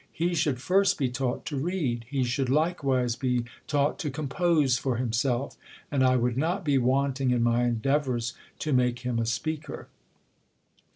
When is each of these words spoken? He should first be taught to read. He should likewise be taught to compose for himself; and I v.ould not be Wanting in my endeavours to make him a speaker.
He 0.11 0.33
should 0.33 0.59
first 0.59 0.97
be 0.97 1.09
taught 1.09 1.45
to 1.45 1.55
read. 1.55 2.05
He 2.09 2.23
should 2.23 2.49
likewise 2.49 3.15
be 3.15 3.45
taught 3.67 3.99
to 3.99 4.09
compose 4.09 4.79
for 4.79 4.95
himself; 4.95 5.57
and 5.91 6.03
I 6.03 6.15
v.ould 6.17 6.37
not 6.37 6.65
be 6.65 6.79
Wanting 6.79 7.29
in 7.29 7.43
my 7.43 7.65
endeavours 7.65 8.33
to 8.65 8.73
make 8.73 8.97
him 9.05 9.19
a 9.19 9.27
speaker. 9.27 9.89